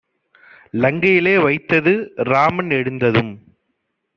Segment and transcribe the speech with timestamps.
[0.73, 1.93] லங்கையிலே வைத்தது!
[2.23, 3.31] ராமன் எழுந்ததும்